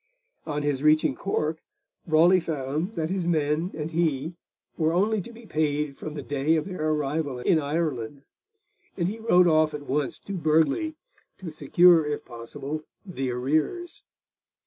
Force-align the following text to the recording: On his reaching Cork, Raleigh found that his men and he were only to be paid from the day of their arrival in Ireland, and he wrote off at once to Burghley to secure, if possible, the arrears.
On 0.47 0.63
his 0.63 0.81
reaching 0.81 1.13
Cork, 1.13 1.61
Raleigh 2.07 2.39
found 2.39 2.95
that 2.95 3.11
his 3.11 3.27
men 3.27 3.69
and 3.75 3.91
he 3.91 4.33
were 4.75 4.93
only 4.93 5.21
to 5.21 5.31
be 5.31 5.45
paid 5.45 5.95
from 5.95 6.15
the 6.15 6.23
day 6.23 6.55
of 6.55 6.65
their 6.65 6.89
arrival 6.89 7.37
in 7.37 7.59
Ireland, 7.59 8.23
and 8.97 9.07
he 9.07 9.19
wrote 9.19 9.45
off 9.45 9.75
at 9.75 9.85
once 9.85 10.17
to 10.17 10.33
Burghley 10.33 10.95
to 11.37 11.51
secure, 11.51 12.03
if 12.03 12.25
possible, 12.25 12.81
the 13.05 13.29
arrears. 13.29 14.01